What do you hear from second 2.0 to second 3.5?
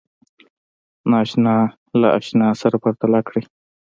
آشنا سره پرتله کړئ